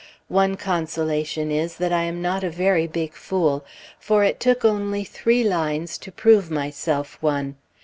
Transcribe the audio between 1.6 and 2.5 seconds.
that I am not a